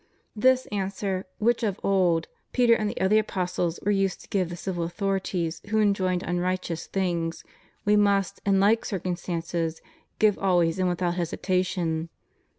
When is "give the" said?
4.29-4.55